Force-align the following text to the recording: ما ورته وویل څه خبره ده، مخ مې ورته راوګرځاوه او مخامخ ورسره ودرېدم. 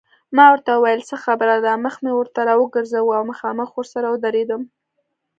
ما 0.35 0.45
ورته 0.53 0.71
وویل 0.75 1.01
څه 1.09 1.15
خبره 1.25 1.55
ده، 1.65 1.73
مخ 1.83 1.95
مې 2.03 2.11
ورته 2.15 2.39
راوګرځاوه 2.49 3.13
او 3.17 3.23
مخامخ 3.31 3.69
ورسره 3.73 4.07
ودرېدم. 4.09 4.61